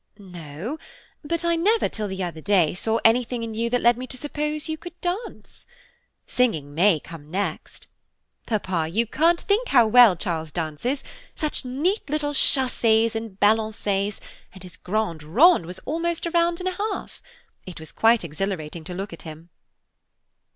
"No, 0.17 0.79
but 1.23 1.45
I 1.45 1.55
never, 1.55 1.87
till 1.87 2.07
the 2.07 2.23
other 2.23 2.41
day, 2.41 2.73
saw 2.73 2.97
anything 3.05 3.43
in 3.43 3.53
you 3.53 3.69
that 3.69 3.83
led 3.83 3.99
me 3.99 4.07
to 4.07 4.17
suppose 4.17 4.67
you 4.67 4.75
could 4.75 4.99
dance. 4.99 5.67
Singing 6.25 6.73
may 6.73 6.99
come 6.99 7.29
next. 7.29 7.85
Papa, 8.47 8.87
you 8.91 9.05
can't 9.05 9.39
think 9.39 9.67
how 9.67 9.85
well 9.85 10.15
Charles 10.15 10.51
dances, 10.51 11.03
such 11.35 11.65
neat 11.65 12.09
little 12.09 12.31
chassés 12.33 13.13
and 13.13 13.39
balancés, 13.39 14.19
and 14.55 14.63
his 14.63 14.75
grand 14.75 15.21
rond 15.21 15.67
was 15.67 15.77
almost 15.85 16.25
a 16.25 16.31
round 16.31 16.59
and 16.59 16.69
a 16.69 16.71
half. 16.71 17.21
It 17.67 17.79
was 17.79 17.91
quite 17.91 18.23
exhilarating 18.23 18.83
to 18.85 18.95
look 18.95 19.13
at 19.13 19.21
him." 19.21 19.51